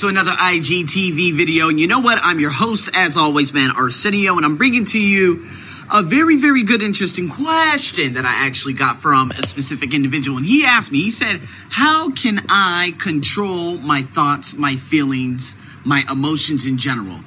to 0.00 0.08
another 0.08 0.32
IGTV 0.32 1.34
video. 1.34 1.70
And 1.70 1.80
you 1.80 1.86
know 1.86 2.00
what? 2.00 2.18
I'm 2.20 2.38
your 2.38 2.50
host, 2.50 2.90
as 2.94 3.16
always, 3.16 3.54
man, 3.54 3.70
Arsenio, 3.70 4.36
and 4.36 4.44
I'm 4.44 4.58
bringing 4.58 4.84
to 4.86 5.00
you 5.00 5.46
a 5.90 6.02
very, 6.02 6.36
very 6.36 6.64
good, 6.64 6.82
interesting 6.82 7.30
question 7.30 8.14
that 8.14 8.26
I 8.26 8.46
actually 8.46 8.74
got 8.74 9.00
from 9.00 9.30
a 9.30 9.46
specific 9.46 9.94
individual. 9.94 10.36
And 10.36 10.44
he 10.44 10.66
asked 10.66 10.92
me, 10.92 11.00
he 11.00 11.10
said, 11.10 11.40
How 11.70 12.10
can 12.10 12.44
I 12.50 12.94
control 12.98 13.78
my 13.78 14.02
thoughts, 14.02 14.54
my 14.54 14.76
feelings, 14.76 15.54
my 15.82 16.04
emotions 16.10 16.66
in 16.66 16.76
general? 16.76 17.20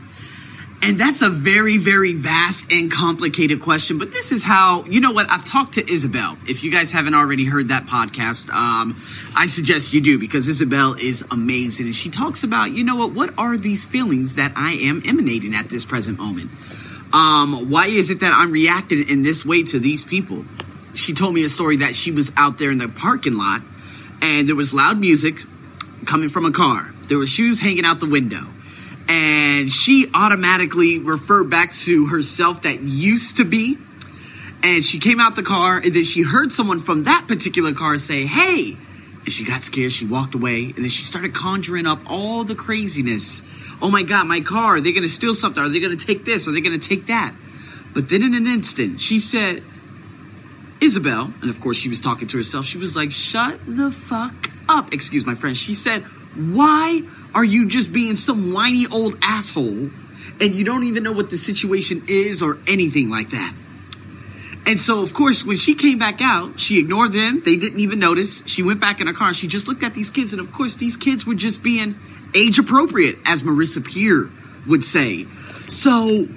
And 0.81 0.97
that's 0.97 1.21
a 1.21 1.29
very, 1.29 1.77
very 1.77 2.13
vast 2.13 2.71
and 2.71 2.89
complicated 2.89 3.61
question. 3.61 3.97
But 3.97 4.13
this 4.13 4.31
is 4.31 4.43
how, 4.43 4.85
you 4.85 5.01
know 5.01 5.11
what? 5.11 5.29
I've 5.29 5.43
talked 5.43 5.73
to 5.73 5.91
Isabel. 5.91 6.37
If 6.47 6.63
you 6.63 6.71
guys 6.71 6.91
haven't 6.91 7.15
already 7.15 7.43
heard 7.43 7.67
that 7.67 7.85
podcast, 7.85 8.49
um, 8.49 9.01
I 9.35 9.47
suggest 9.47 9.93
you 9.93 9.99
do 9.99 10.17
because 10.17 10.47
Isabel 10.47 10.93
is 10.93 11.25
amazing. 11.31 11.87
And 11.87 11.95
she 11.95 12.09
talks 12.09 12.45
about, 12.45 12.71
you 12.71 12.85
know 12.85 12.95
what? 12.95 13.11
What 13.11 13.33
are 13.37 13.57
these 13.57 13.83
feelings 13.83 14.35
that 14.35 14.53
I 14.55 14.71
am 14.71 15.01
emanating 15.05 15.53
at 15.53 15.69
this 15.69 15.83
present 15.83 16.17
moment? 16.17 16.49
Um, 17.11 17.69
why 17.69 17.87
is 17.87 18.09
it 18.09 18.21
that 18.21 18.33
I'm 18.33 18.51
reacting 18.51 19.09
in 19.09 19.21
this 19.21 19.45
way 19.45 19.63
to 19.63 19.79
these 19.79 20.05
people? 20.05 20.45
She 20.93 21.13
told 21.13 21.33
me 21.33 21.43
a 21.43 21.49
story 21.49 21.77
that 21.77 21.93
she 21.93 22.11
was 22.11 22.31
out 22.37 22.57
there 22.57 22.71
in 22.71 22.77
the 22.77 22.87
parking 22.87 23.33
lot 23.33 23.61
and 24.21 24.47
there 24.47 24.55
was 24.55 24.73
loud 24.73 24.97
music 24.97 25.43
coming 26.05 26.29
from 26.29 26.45
a 26.45 26.51
car. 26.51 26.93
There 27.07 27.17
were 27.17 27.27
shoes 27.27 27.59
hanging 27.59 27.83
out 27.83 27.99
the 27.99 28.07
window 28.07 28.47
and 29.09 29.71
she 29.71 30.09
automatically 30.13 30.99
referred 30.99 31.49
back 31.49 31.73
to 31.73 32.05
herself 32.05 32.61
that 32.61 32.81
used 32.81 33.37
to 33.37 33.43
be. 33.43 33.77
And 34.61 34.85
she 34.85 34.99
came 34.99 35.19
out 35.19 35.35
the 35.35 35.43
car, 35.43 35.77
and 35.77 35.93
then 35.93 36.03
she 36.03 36.21
heard 36.21 36.51
someone 36.51 36.81
from 36.81 37.05
that 37.05 37.25
particular 37.27 37.73
car 37.73 37.97
say, 37.97 38.25
Hey! 38.25 38.77
And 39.23 39.31
she 39.31 39.43
got 39.43 39.63
scared, 39.63 39.91
she 39.91 40.05
walked 40.05 40.35
away, 40.35 40.65
and 40.65 40.77
then 40.77 40.89
she 40.89 41.03
started 41.03 41.33
conjuring 41.33 41.87
up 41.87 41.99
all 42.09 42.43
the 42.43 42.55
craziness. 42.55 43.41
Oh 43.81 43.89
my 43.89 44.03
god, 44.03 44.25
my 44.27 44.41
car, 44.41 44.75
are 44.75 44.81
they 44.81 44.91
gonna 44.91 45.07
steal 45.07 45.33
something? 45.33 45.63
Are 45.63 45.69
they 45.69 45.79
gonna 45.79 45.95
take 45.95 46.23
this? 46.23 46.47
Are 46.47 46.51
they 46.51 46.61
gonna 46.61 46.77
take 46.77 47.07
that? 47.07 47.33
But 47.93 48.09
then 48.09 48.21
in 48.21 48.35
an 48.35 48.47
instant, 48.47 48.99
she 48.99 49.17
said, 49.17 49.63
Isabel, 50.81 51.33
and 51.41 51.49
of 51.49 51.59
course 51.59 51.77
she 51.77 51.89
was 51.89 51.99
talking 51.99 52.27
to 52.27 52.37
herself, 52.37 52.65
she 52.65 52.77
was 52.77 52.95
like, 52.95 53.11
Shut 53.11 53.59
the 53.65 53.91
fuck 53.91 54.51
up. 54.67 54.93
Excuse 54.93 55.25
my 55.25 55.35
French. 55.35 55.57
She 55.57 55.73
said, 55.73 56.05
Why 56.35 57.01
are 57.33 57.43
you 57.43 57.67
just 57.67 57.91
being 57.91 58.15
some 58.15 58.53
whiny 58.53 58.85
old 58.87 59.17
asshole 59.21 59.89
and 60.39 60.55
you 60.55 60.63
don't 60.63 60.83
even 60.83 61.03
know 61.03 61.11
what 61.11 61.29
the 61.29 61.37
situation 61.37 62.03
is 62.07 62.41
or 62.41 62.57
anything 62.67 63.09
like 63.09 63.31
that? 63.31 63.53
And 64.65 64.79
so, 64.79 65.01
of 65.01 65.13
course, 65.13 65.43
when 65.43 65.57
she 65.57 65.73
came 65.73 65.97
back 65.97 66.21
out, 66.21 66.59
she 66.59 66.77
ignored 66.77 67.11
them. 67.11 67.41
They 67.43 67.55
didn't 67.55 67.79
even 67.79 67.97
notice. 67.97 68.43
She 68.45 68.61
went 68.61 68.79
back 68.79 69.01
in 69.01 69.07
her 69.07 69.13
car 69.13 69.33
she 69.33 69.47
just 69.47 69.67
looked 69.67 69.83
at 69.83 69.95
these 69.95 70.09
kids. 70.11 70.31
And 70.31 70.39
of 70.39 70.51
course, 70.51 70.75
these 70.75 70.95
kids 70.95 71.25
were 71.25 71.33
just 71.33 71.63
being 71.63 71.95
age 72.35 72.59
appropriate, 72.59 73.17
as 73.25 73.41
Marissa 73.41 73.83
Peer 73.83 74.29
would 74.67 74.83
say. 74.83 75.25
So, 75.67 76.27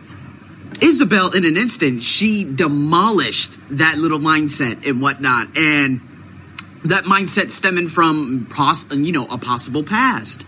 Isabel, 0.80 1.32
in 1.32 1.44
an 1.44 1.56
instant, 1.56 2.02
she 2.02 2.44
demolished 2.44 3.58
that 3.70 3.98
little 3.98 4.18
mindset 4.18 4.88
and 4.88 5.02
whatnot. 5.02 5.56
And 5.56 6.00
that 6.84 7.04
mindset 7.04 7.50
stemming 7.50 7.88
from, 7.88 8.48
you 8.90 9.12
know, 9.12 9.26
a 9.26 9.38
possible 9.38 9.84
past. 9.84 10.46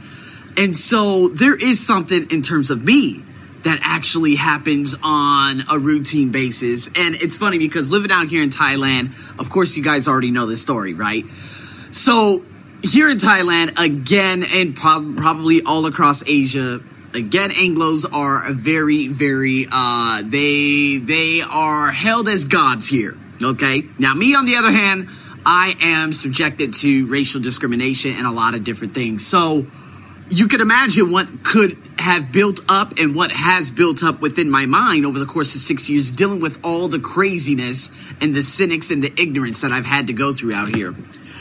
And 0.56 0.76
so 0.76 1.28
there 1.28 1.54
is 1.56 1.84
something 1.84 2.30
in 2.30 2.42
terms 2.42 2.70
of 2.70 2.82
me 2.84 3.24
that 3.64 3.80
actually 3.82 4.34
happens 4.34 4.94
on 5.02 5.62
a 5.70 5.78
routine 5.78 6.30
basis. 6.30 6.88
And 6.88 7.14
it's 7.14 7.36
funny 7.36 7.58
because 7.58 7.90
living 7.90 8.10
out 8.10 8.28
here 8.28 8.42
in 8.42 8.50
Thailand, 8.50 9.14
of 9.38 9.48
course, 9.48 9.76
you 9.76 9.82
guys 9.82 10.06
already 10.06 10.30
know 10.30 10.46
this 10.46 10.60
story, 10.60 10.92
right? 10.92 11.24
So 11.90 12.44
here 12.82 13.08
in 13.08 13.18
Thailand, 13.18 13.78
again, 13.78 14.44
and 14.44 14.76
pro- 14.76 15.14
probably 15.16 15.62
all 15.62 15.86
across 15.86 16.22
Asia, 16.26 16.80
again, 17.14 17.50
Anglos 17.50 18.04
are 18.12 18.52
very, 18.52 19.08
very, 19.08 19.66
uh, 19.70 20.22
they, 20.24 20.98
they 20.98 21.40
are 21.40 21.90
held 21.90 22.28
as 22.28 22.44
gods 22.44 22.86
here. 22.86 23.16
Okay. 23.42 23.82
Now, 23.98 24.14
me, 24.14 24.34
on 24.34 24.44
the 24.44 24.56
other 24.56 24.72
hand, 24.72 25.08
I 25.46 25.74
am 25.80 26.12
subjected 26.12 26.74
to 26.74 27.06
racial 27.06 27.40
discrimination 27.40 28.16
and 28.16 28.26
a 28.26 28.30
lot 28.30 28.54
of 28.54 28.64
different 28.64 28.94
things. 28.94 29.26
So, 29.26 29.66
you 30.30 30.48
can 30.48 30.60
imagine 30.60 31.12
what 31.12 31.44
could 31.44 31.76
have 31.98 32.32
built 32.32 32.60
up 32.68 32.98
and 32.98 33.14
what 33.14 33.30
has 33.30 33.70
built 33.70 34.02
up 34.02 34.20
within 34.20 34.50
my 34.50 34.66
mind 34.66 35.04
over 35.04 35.18
the 35.18 35.26
course 35.26 35.54
of 35.54 35.60
six 35.60 35.88
years 35.88 36.10
dealing 36.10 36.40
with 36.40 36.58
all 36.64 36.88
the 36.88 36.98
craziness 36.98 37.90
and 38.20 38.34
the 38.34 38.42
cynics 38.42 38.90
and 38.90 39.02
the 39.02 39.12
ignorance 39.20 39.60
that 39.60 39.70
I've 39.70 39.84
had 39.84 40.06
to 40.06 40.12
go 40.12 40.32
through 40.32 40.54
out 40.54 40.74
here. 40.74 40.94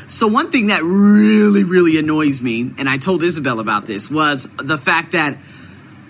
So 0.07 0.27
one 0.27 0.51
thing 0.51 0.67
that 0.67 0.83
really, 0.83 1.63
really 1.63 1.97
annoys 1.97 2.41
me, 2.41 2.73
and 2.77 2.89
I 2.89 2.97
told 2.97 3.23
Isabel 3.23 3.59
about 3.59 3.85
this, 3.85 4.11
was 4.11 4.47
the 4.57 4.77
fact 4.77 5.13
that 5.13 5.37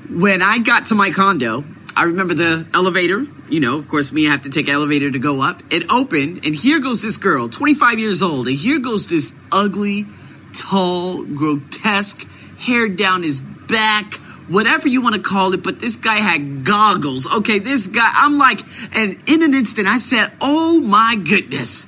when 0.09 0.41
I 0.41 0.59
got 0.59 0.87
to 0.87 0.95
my 0.95 1.11
condo, 1.11 1.63
I 1.95 2.03
remember 2.03 2.33
the 2.33 2.65
elevator, 2.73 3.25
you 3.49 3.59
know, 3.59 3.77
of 3.77 3.87
course, 3.87 4.11
me, 4.11 4.25
have 4.25 4.43
to 4.43 4.49
take 4.49 4.67
elevator 4.67 5.11
to 5.11 5.19
go 5.19 5.41
up. 5.41 5.61
It 5.71 5.91
opened, 5.91 6.45
and 6.45 6.55
here 6.55 6.79
goes 6.79 7.01
this 7.01 7.17
girl, 7.17 7.49
25 7.49 7.99
years 7.99 8.21
old, 8.21 8.47
and 8.47 8.57
here 8.57 8.79
goes 8.79 9.07
this 9.07 9.33
ugly, 9.51 10.07
tall, 10.53 11.23
grotesque, 11.23 12.27
hair 12.57 12.89
down 12.89 13.21
his 13.21 13.39
back, 13.39 14.15
whatever 14.47 14.87
you 14.87 15.01
want 15.01 15.15
to 15.15 15.21
call 15.21 15.53
it, 15.53 15.63
but 15.63 15.79
this 15.79 15.95
guy 15.95 16.15
had 16.15 16.65
goggles. 16.65 17.31
Okay, 17.31 17.59
this 17.59 17.87
guy, 17.87 18.09
I'm 18.11 18.37
like, 18.37 18.61
and 18.95 19.21
in 19.27 19.43
an 19.43 19.53
instant, 19.53 19.87
I 19.87 19.99
said, 19.99 20.31
oh 20.41 20.79
my 20.79 21.15
goodness. 21.15 21.87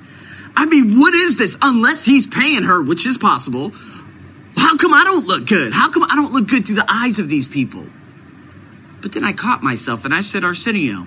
I 0.54 0.66
mean, 0.66 0.98
what 0.98 1.14
is 1.14 1.36
this? 1.36 1.58
Unless 1.60 2.04
he's 2.04 2.26
paying 2.26 2.62
her, 2.62 2.82
which 2.82 3.06
is 3.06 3.18
possible. 3.18 3.72
How 4.56 4.76
come 4.76 4.94
I 4.94 5.04
don't 5.04 5.26
look 5.26 5.46
good? 5.46 5.72
How 5.74 5.90
come 5.90 6.04
I 6.04 6.14
don't 6.14 6.32
look 6.32 6.48
good 6.48 6.64
through 6.64 6.76
the 6.76 6.86
eyes 6.88 7.18
of 7.18 7.28
these 7.28 7.46
people? 7.46 7.86
But 9.06 9.12
then 9.12 9.22
I 9.22 9.34
caught 9.34 9.62
myself 9.62 10.04
and 10.04 10.12
I 10.12 10.20
said, 10.20 10.42
Arsenio, 10.42 11.06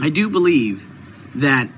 I 0.00 0.10
do 0.10 0.30
believe 0.30 0.86
that 1.34 1.68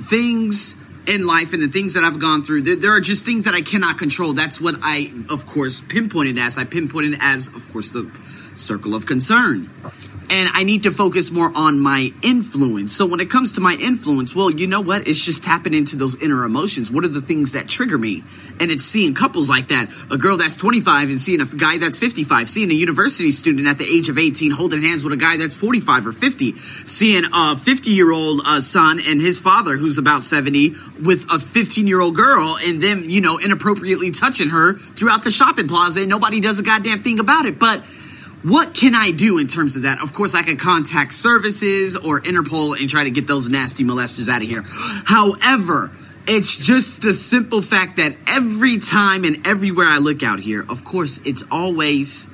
things 0.00 0.74
in 1.06 1.24
life 1.24 1.52
and 1.52 1.62
the 1.62 1.68
things 1.68 1.94
that 1.94 2.02
I've 2.02 2.18
gone 2.18 2.42
through, 2.42 2.62
there, 2.62 2.74
there, 2.74 2.96
are 2.96 3.00
just 3.00 3.24
things 3.24 3.44
that 3.44 3.54
I 3.54 3.62
cannot 3.62 3.96
control. 3.96 4.32
That's 4.32 4.60
what 4.60 4.74
I, 4.82 5.12
of 5.30 5.46
course, 5.46 5.80
pinpointed 5.80 6.36
as. 6.36 6.58
I 6.58 6.64
pinpointed 6.64 7.16
as, 7.20 7.46
of 7.46 7.70
course, 7.72 7.90
the 7.90 8.10
circle 8.54 8.96
of 8.96 9.06
concern 9.06 9.70
and 10.30 10.48
I 10.52 10.64
need 10.64 10.84
to 10.84 10.90
focus 10.90 11.30
more 11.30 11.52
on 11.54 11.80
my 11.80 12.12
influence. 12.22 12.96
So 12.96 13.06
when 13.06 13.20
it 13.20 13.30
comes 13.30 13.52
to 13.52 13.60
my 13.60 13.74
influence, 13.74 14.34
well, 14.34 14.50
you 14.50 14.66
know 14.66 14.80
what? 14.80 15.06
It's 15.06 15.18
just 15.18 15.44
tapping 15.44 15.74
into 15.74 15.96
those 15.96 16.20
inner 16.20 16.44
emotions. 16.44 16.90
What 16.90 17.04
are 17.04 17.08
the 17.08 17.20
things 17.20 17.52
that 17.52 17.68
trigger 17.68 17.98
me? 17.98 18.24
And 18.60 18.70
it's 18.70 18.84
seeing 18.84 19.14
couples 19.14 19.48
like 19.48 19.68
that. 19.68 19.90
A 20.10 20.16
girl 20.16 20.36
that's 20.36 20.56
25 20.56 21.10
and 21.10 21.20
seeing 21.20 21.40
a 21.40 21.46
guy 21.46 21.78
that's 21.78 21.98
55. 21.98 22.48
Seeing 22.48 22.70
a 22.70 22.74
university 22.74 23.32
student 23.32 23.66
at 23.68 23.78
the 23.78 23.84
age 23.84 24.08
of 24.08 24.18
18 24.18 24.50
holding 24.50 24.82
hands 24.82 25.04
with 25.04 25.12
a 25.12 25.16
guy 25.16 25.36
that's 25.36 25.54
45 25.54 26.06
or 26.06 26.12
50. 26.12 26.56
Seeing 26.84 27.24
a 27.32 27.56
50 27.56 27.90
year 27.90 28.10
old 28.12 28.40
uh, 28.44 28.60
son 28.60 29.00
and 29.04 29.20
his 29.20 29.38
father 29.38 29.76
who's 29.76 29.98
about 29.98 30.22
70 30.22 30.74
with 31.02 31.30
a 31.30 31.38
15 31.38 31.86
year 31.86 32.00
old 32.00 32.16
girl 32.16 32.56
and 32.62 32.82
them, 32.82 33.08
you 33.08 33.20
know, 33.20 33.38
inappropriately 33.38 34.10
touching 34.10 34.50
her 34.50 34.78
throughout 34.78 35.24
the 35.24 35.30
shopping 35.30 35.68
plaza 35.68 36.00
and 36.00 36.08
nobody 36.08 36.40
does 36.40 36.58
a 36.58 36.62
goddamn 36.62 37.02
thing 37.02 37.18
about 37.18 37.46
it. 37.46 37.58
But 37.58 37.82
what 38.44 38.74
can 38.74 38.94
I 38.94 39.10
do 39.10 39.38
in 39.38 39.46
terms 39.46 39.74
of 39.74 39.82
that? 39.82 40.02
Of 40.02 40.12
course, 40.12 40.34
I 40.34 40.42
can 40.42 40.58
contact 40.58 41.14
services 41.14 41.96
or 41.96 42.20
Interpol 42.20 42.78
and 42.78 42.90
try 42.90 43.04
to 43.04 43.10
get 43.10 43.26
those 43.26 43.48
nasty 43.48 43.84
molesters 43.84 44.28
out 44.28 44.42
of 44.42 44.48
here. 44.48 44.62
However, 44.66 45.90
it's 46.28 46.54
just 46.58 47.00
the 47.00 47.14
simple 47.14 47.62
fact 47.62 47.96
that 47.96 48.16
every 48.26 48.78
time 48.78 49.24
and 49.24 49.46
everywhere 49.46 49.88
I 49.88 49.96
look 49.96 50.22
out 50.22 50.40
here, 50.40 50.62
of 50.68 50.84
course, 50.84 51.22
it's 51.24 51.42
always 51.50 52.28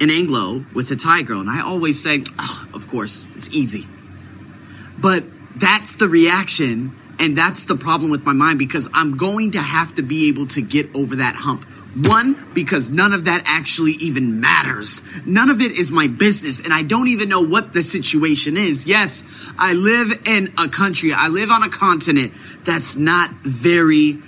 an 0.00 0.08
Anglo 0.08 0.64
with 0.74 0.90
a 0.92 0.96
Thai 0.96 1.22
girl. 1.22 1.40
And 1.40 1.50
I 1.50 1.60
always 1.60 2.02
say, 2.02 2.24
oh, 2.38 2.66
of 2.72 2.88
course, 2.88 3.26
it's 3.36 3.50
easy. 3.50 3.86
But 4.98 5.24
that's 5.56 5.96
the 5.96 6.08
reaction. 6.08 6.96
And 7.18 7.36
that's 7.36 7.66
the 7.66 7.76
problem 7.76 8.10
with 8.10 8.24
my 8.24 8.32
mind 8.32 8.58
because 8.58 8.88
I'm 8.94 9.18
going 9.18 9.50
to 9.50 9.60
have 9.60 9.94
to 9.96 10.02
be 10.02 10.28
able 10.28 10.46
to 10.48 10.62
get 10.62 10.94
over 10.94 11.16
that 11.16 11.34
hump. 11.34 11.66
One, 11.94 12.52
because 12.54 12.88
none 12.90 13.12
of 13.12 13.24
that 13.24 13.42
actually 13.46 13.92
even 13.92 14.40
matters. 14.40 15.02
None 15.26 15.50
of 15.50 15.60
it 15.60 15.72
is 15.72 15.90
my 15.90 16.06
business, 16.06 16.60
and 16.60 16.72
I 16.72 16.82
don't 16.82 17.08
even 17.08 17.28
know 17.28 17.40
what 17.40 17.72
the 17.72 17.82
situation 17.82 18.56
is. 18.56 18.86
Yes, 18.86 19.24
I 19.58 19.72
live 19.72 20.12
in 20.24 20.52
a 20.56 20.68
country, 20.68 21.12
I 21.12 21.28
live 21.28 21.50
on 21.50 21.62
a 21.64 21.68
continent 21.68 22.32
that's 22.64 22.94
not 22.94 23.32
very 23.42 24.22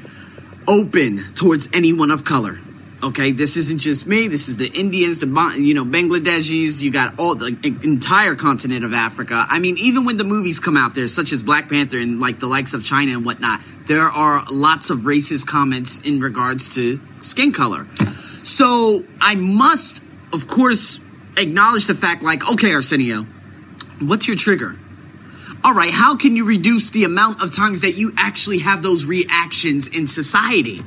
open 0.67 1.33
towards 1.35 1.69
anyone 1.73 2.11
of 2.11 2.25
color. 2.25 2.59
Okay, 3.03 3.33
this 3.33 3.57
isn't 3.57 3.79
just 3.79 4.07
me. 4.07 4.29
This 4.29 4.49
is 4.49 4.59
the 4.59 4.69
Indians, 4.69 5.19
the 5.19 5.27
you 5.59 5.75
know 5.75 5.85
Bangladeshis. 5.85 6.81
You 6.81 6.93
got 6.93 7.19
all 7.19 7.35
the 7.35 7.49
entire 7.83 8.37
continent 8.37 8.85
of 8.85 8.95
Africa. 8.95 9.45
I 9.49 9.59
mean, 9.59 9.77
even 9.79 10.05
when 10.05 10.19
the 10.19 10.25
movies 10.25 10.61
come 10.61 10.77
out 10.77 10.95
there, 10.95 11.09
such 11.09 11.33
as 11.33 11.43
Black 11.43 11.69
Panther 11.69 11.99
and 11.99 12.21
like 12.21 12.39
the 12.39 12.47
likes 12.47 12.75
of 12.75 12.85
China 12.85 13.11
and 13.11 13.25
whatnot, 13.25 13.61
there 13.87 14.03
are 14.03 14.45
lots 14.53 14.91
of 14.91 15.01
racist 15.01 15.49
comments 15.49 15.99
in 16.05 16.21
regards 16.21 16.77
to 16.77 17.01
skin 17.19 17.53
color. 17.53 17.89
So 18.45 19.05
I 19.21 19.35
must, 19.35 20.01
of 20.33 20.47
course, 20.47 21.01
acknowledge 21.37 21.87
the 21.87 21.97
fact. 21.97 22.23
Like, 22.23 22.49
okay, 22.53 22.73
Arsenio, 22.73 23.27
what's 23.99 24.29
your 24.29 24.37
trigger? 24.37 24.77
All 25.65 25.75
right, 25.75 25.93
how 25.93 26.17
can 26.17 26.37
you 26.37 26.45
reduce 26.45 26.91
the 26.91 27.03
amount 27.03 27.43
of 27.43 27.53
times 27.53 27.81
that 27.81 27.97
you 27.97 28.13
actually 28.17 28.59
have 28.59 28.81
those 28.81 29.05
reactions 29.05 29.89
in 29.89 30.07
society? 30.07 30.83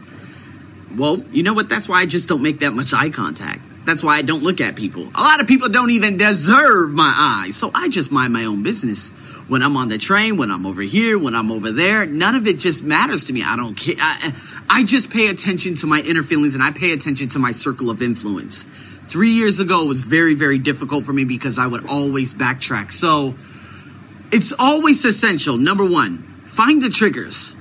Well, 0.98 1.24
you 1.32 1.44
know 1.44 1.54
what? 1.54 1.70
That's 1.70 1.90
why 1.90 2.02
I 2.02 2.06
just 2.06 2.30
don't 2.30 2.42
make 2.42 2.60
that 2.60 2.74
much 2.74 2.94
eye 2.94 3.10
contact. 3.10 3.62
That's 3.86 4.04
why 4.04 4.18
I 4.18 4.24
don't 4.24 4.44
look 4.44 4.62
at 4.62 4.76
people. 4.76 5.12
A 5.14 5.22
lot 5.22 5.42
of 5.42 5.48
people 5.48 5.70
don't 5.70 5.92
even 5.92 6.18
deserve 6.18 6.92
my 6.94 7.14
eyes. 7.16 7.56
So 7.56 7.70
I 7.74 7.88
just 7.90 8.12
mind 8.12 8.34
my 8.34 8.46
own 8.46 8.64
business. 8.64 9.10
When 9.48 9.62
I'm 9.62 9.78
on 9.78 9.90
the 9.90 10.00
train, 10.00 10.38
when 10.38 10.50
I'm 10.50 10.66
over 10.66 10.82
here, 10.82 11.20
when 11.20 11.36
I'm 11.36 11.52
over 11.52 11.72
there, 11.72 12.08
none 12.08 12.34
of 12.34 12.48
it 12.48 12.58
just 12.58 12.84
matters 12.84 13.26
to 13.26 13.34
me. 13.34 13.44
I 13.44 13.56
don't 13.56 13.76
care. 13.76 13.96
I, 14.00 14.34
I 14.68 14.84
just 14.84 15.12
pay 15.12 15.28
attention 15.28 15.76
to 15.76 15.88
my 15.88 16.00
inner 16.00 16.24
feelings 16.24 16.56
and 16.56 16.64
I 16.64 16.72
pay 16.72 16.94
attention 16.94 17.30
to 17.30 17.40
my 17.40 17.52
circle 17.52 17.92
of 17.92 18.02
influence. 18.02 18.66
Three 19.08 19.34
years 19.34 19.60
ago 19.60 19.86
was 19.86 20.00
very, 20.00 20.34
very 20.34 20.58
difficult 20.58 21.06
for 21.06 21.14
me 21.14 21.26
because 21.26 21.60
I 21.60 21.68
would 21.68 21.86
always 21.88 22.34
backtrack. 22.34 22.92
So 22.92 23.36
it's 24.32 24.52
always 24.58 25.06
essential. 25.06 25.58
Number 25.58 25.86
one, 25.86 26.42
find 26.48 26.82
the 26.82 26.90
triggers 26.90 27.56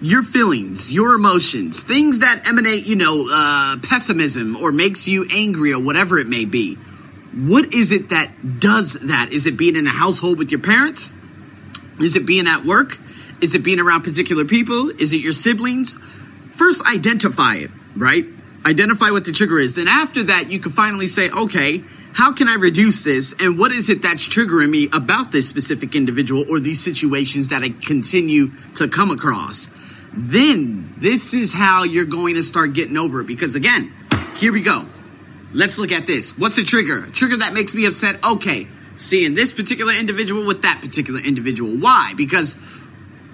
your 0.00 0.22
feelings, 0.22 0.92
your 0.92 1.14
emotions, 1.14 1.82
things 1.82 2.20
that 2.20 2.48
emanate, 2.48 2.86
you 2.86 2.96
know, 2.96 3.28
uh, 3.30 3.78
pessimism 3.82 4.56
or 4.56 4.70
makes 4.70 5.08
you 5.08 5.26
angry 5.30 5.72
or 5.72 5.80
whatever 5.80 6.18
it 6.18 6.28
may 6.28 6.44
be. 6.44 6.74
What 7.34 7.74
is 7.74 7.92
it 7.92 8.10
that 8.10 8.60
does 8.60 8.94
that? 8.94 9.32
Is 9.32 9.46
it 9.46 9.56
being 9.56 9.76
in 9.76 9.86
a 9.86 9.90
household 9.90 10.38
with 10.38 10.50
your 10.50 10.60
parents? 10.60 11.12
Is 12.00 12.16
it 12.16 12.26
being 12.26 12.46
at 12.46 12.64
work? 12.64 12.98
Is 13.40 13.54
it 13.54 13.62
being 13.62 13.80
around 13.80 14.02
particular 14.02 14.44
people? 14.44 14.90
Is 14.90 15.12
it 15.12 15.18
your 15.18 15.32
siblings? 15.32 15.96
First, 16.52 16.84
identify 16.86 17.56
it, 17.56 17.70
right? 17.96 18.24
Identify 18.64 19.10
what 19.10 19.24
the 19.24 19.32
trigger 19.32 19.58
is. 19.58 19.74
Then 19.74 19.88
after 19.88 20.24
that, 20.24 20.50
you 20.50 20.58
can 20.58 20.72
finally 20.72 21.06
say, 21.06 21.30
okay, 21.30 21.84
how 22.12 22.32
can 22.32 22.48
I 22.48 22.54
reduce 22.54 23.02
this? 23.02 23.34
And 23.38 23.58
what 23.58 23.72
is 23.72 23.90
it 23.90 24.02
that's 24.02 24.26
triggering 24.26 24.70
me 24.70 24.88
about 24.92 25.30
this 25.30 25.48
specific 25.48 25.94
individual 25.94 26.44
or 26.48 26.58
these 26.58 26.82
situations 26.82 27.48
that 27.48 27.62
I 27.62 27.70
continue 27.70 28.52
to 28.74 28.88
come 28.88 29.10
across? 29.10 29.68
Then 30.18 30.94
this 30.98 31.32
is 31.32 31.52
how 31.52 31.84
you're 31.84 32.04
going 32.04 32.34
to 32.34 32.42
start 32.42 32.72
getting 32.72 32.96
over 32.96 33.20
it. 33.20 33.26
Because 33.26 33.54
again, 33.54 33.92
here 34.36 34.52
we 34.52 34.62
go. 34.62 34.86
Let's 35.52 35.78
look 35.78 35.92
at 35.92 36.06
this. 36.06 36.36
What's 36.36 36.58
a 36.58 36.64
trigger? 36.64 37.04
A 37.04 37.10
trigger 37.10 37.38
that 37.38 37.54
makes 37.54 37.74
me 37.74 37.86
upset. 37.86 38.22
Okay, 38.24 38.66
seeing 38.96 39.34
this 39.34 39.52
particular 39.52 39.92
individual 39.94 40.44
with 40.44 40.62
that 40.62 40.80
particular 40.82 41.20
individual. 41.20 41.76
Why? 41.76 42.14
Because, 42.16 42.56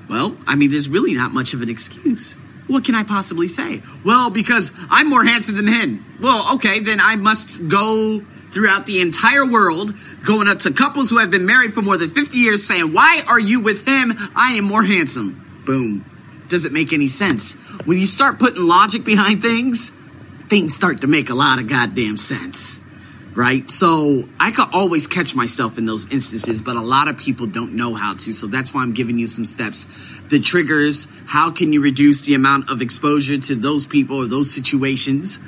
well, 0.09 0.37
I 0.47 0.55
mean, 0.55 0.71
there's 0.71 0.89
really 0.89 1.15
not 1.15 1.33
much 1.33 1.55
of 1.55 1.63
an 1.63 1.71
excuse. 1.71 2.35
What 2.67 2.85
can 2.85 2.95
I 2.95 3.03
possibly 3.03 3.49
say? 3.49 3.83
Well, 4.05 4.31
because 4.31 4.73
I'm 4.91 5.09
more 5.09 5.25
handsome 5.25 5.57
than 5.57 5.67
him. 5.67 6.05
Well, 6.21 6.55
okay, 6.57 6.81
then 6.81 7.01
I 7.01 7.17
must 7.17 7.69
go 7.69 8.21
throughout 8.49 8.87
the 8.87 9.01
entire 9.01 9.45
world, 9.45 9.95
going 10.23 10.49
up 10.49 10.61
to 10.61 10.73
couples 10.73 11.11
who 11.11 11.19
have 11.19 11.31
been 11.31 11.47
married 11.47 11.75
for 11.75 11.83
more 11.83 11.97
than 11.97 12.11
50 12.11 12.39
years 12.39 12.65
saying, 12.65 12.93
Why 12.93 13.25
are 13.27 13.41
you 13.41 13.61
with 13.61 13.87
him? 13.87 14.15
I 14.37 14.53
am 14.53 14.65
more 14.65 14.83
handsome. 14.83 15.63
Boom 15.67 16.05
doesn't 16.49 16.73
make 16.73 16.93
any 16.93 17.09
sense. 17.09 17.55
When 17.85 17.99
you 17.99 18.07
start 18.07 18.39
putting 18.39 18.63
logic 18.63 19.05
behind 19.05 19.43
things, 19.43 19.93
things 20.49 20.75
start 20.75 21.01
to 21.01 21.07
make 21.07 21.31
a 21.31 21.35
lot 21.35 21.59
of 21.59 21.69
goddamn 21.69 22.17
sense. 22.17 22.81
Right? 23.35 23.69
So 23.69 24.29
I 24.39 24.53
could 24.53 24.69
always 24.73 25.09
catch 25.09 25.35
myself 25.35 25.77
in 25.77 25.87
those 25.87 26.09
instances, 26.09 26.63
but 26.63 26.77
a 26.77 26.81
lot 26.81 27.09
of 27.09 27.17
people 27.19 27.47
don't 27.47 27.75
know 27.75 27.97
how 27.97 28.15
to. 28.15 28.33
So 28.33 28.47
that's 28.47 28.73
why 28.73 28.83
I'm 28.83 28.93
giving 28.93 29.19
you 29.19 29.27
some 29.27 29.45
steps. 29.45 29.89
The 30.29 30.39
triggers, 30.39 31.09
how 31.27 31.51
can 31.51 31.73
you 31.73 31.83
reduce 31.83 32.23
the 32.23 32.35
amount 32.35 32.71
of 32.71 32.81
exposure 32.81 33.39
to 33.39 33.57
those 33.57 33.87
people 33.87 34.19
or 34.19 34.27
those 34.27 34.55
situations? 34.55 35.41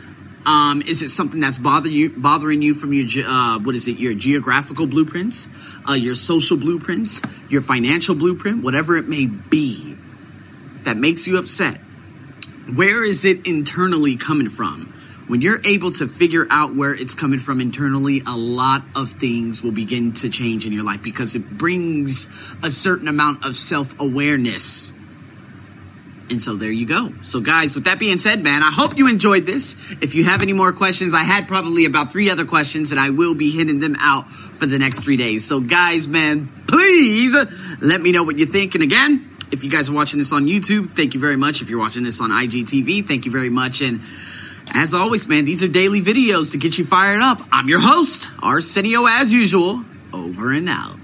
Um, 0.47 0.83
is 0.83 1.03
it 1.03 1.11
something 1.11 1.41
that's 1.41 1.59
bothering 1.59 1.95
you, 1.95 2.11
bothering 2.11 2.61
you 2.61 2.75
from 2.75 2.93
your, 2.93 3.25
uh, 3.25 3.61
what 3.61 3.77
is 3.77 3.87
it, 3.87 3.99
your 3.99 4.15
geographical 4.15 4.89
blueprints, 4.89 5.47
uh, 5.89 5.93
your 5.93 6.17
social 6.17 6.57
blueprints, 6.57 7.23
your 7.49 7.63
financial 7.63 8.17
blueprint, 8.17 8.65
whatever 8.65 8.97
it 8.97 9.09
may 9.09 9.27
be? 9.27 9.86
That 10.87 10.97
makes 10.97 11.27
you 11.27 11.39
upset, 11.39 11.79
where 12.75 13.05
is 13.05 13.25
it 13.25 13.47
internally 13.47 14.17
coming 14.17 14.49
from? 14.49 14.93
When 15.29 15.41
you're 15.41 15.61
able 15.65 15.91
to 15.93 16.07
figure 16.07 16.47
out 16.51 16.75
where 16.75 16.95
it's 16.95 17.15
coming 17.15 17.41
from 17.41 17.61
internally, 17.61 18.23
a 18.27 18.37
lot 18.37 18.83
of 18.95 19.13
things 19.13 19.63
will 19.63 19.73
begin 19.73 20.13
to 20.15 20.29
change 20.29 20.67
in 20.67 20.73
your 20.73 20.85
life 20.85 21.03
because 21.03 21.35
it 21.35 21.59
brings 21.59 22.29
a 22.63 22.71
certain 22.71 23.09
amount 23.09 23.45
of 23.45 23.57
self 23.57 23.99
awareness. 24.01 24.93
And 26.29 26.43
so 26.43 26.57
there 26.57 26.73
you 26.73 26.87
go. 26.87 27.13
So, 27.23 27.41
guys, 27.41 27.77
with 27.77 27.85
that 27.85 28.01
being 28.01 28.19
said, 28.19 28.43
man, 28.43 28.63
I 28.63 28.71
hope 28.71 28.99
you 28.99 29.09
enjoyed 29.09 29.47
this. 29.47 29.77
If 30.01 30.15
you 30.15 30.25
have 30.25 30.43
any 30.43 30.53
more 30.53 30.73
questions, 30.73 31.15
I 31.15 31.23
had 31.23 31.47
probably 31.47 31.85
about 31.85 32.11
three 32.11 32.31
other 32.31 32.45
questions 32.45 32.91
and 32.91 32.99
I 32.99 33.11
will 33.11 33.35
be 33.35 33.51
hitting 33.53 33.79
them 33.79 33.97
out 33.99 34.31
for 34.31 34.67
the 34.67 34.79
next 34.79 35.03
three 35.03 35.17
days. 35.17 35.47
So, 35.47 35.61
guys, 35.61 36.09
man, 36.09 36.65
please 36.67 37.35
let 37.81 38.01
me 38.01 38.11
know 38.11 38.25
what 38.25 38.39
you 38.39 38.47
think. 38.47 38.75
And 38.75 38.83
again, 38.83 39.26
if 39.51 39.65
you 39.65 39.71
guys 39.71 39.89
are 39.89 39.93
watching 39.93 40.19
this 40.19 40.33
on 40.33 40.47
YouTube, 40.47 40.97
thank 40.97 41.15
you 41.15 41.21
very 41.21 41.37
much. 41.37 41.63
If 41.63 41.71
you're 41.71 41.79
watching 41.79 42.03
this 42.03 42.21
on 42.21 42.31
IGTV, 42.31 43.07
thank 43.07 43.25
you 43.27 43.33
very 43.33 43.51
much. 43.51 43.81
And 43.81 44.01
as 44.73 44.95
always, 44.95 45.27
man, 45.27 45.45
these 45.45 45.63
are 45.63 45.69
daily 45.69 46.03
videos 46.03 46.53
to 46.53 46.59
get 46.59 46.79
you 46.79 46.85
fired 46.85 47.23
up. 47.23 47.43
I'm 47.53 47.69
your 47.69 47.81
host, 47.81 48.29
Arsenio, 48.43 49.07
as 49.07 49.33
usual. 49.33 49.85
Over 50.13 50.53
and 50.53 50.69
out. 50.69 50.99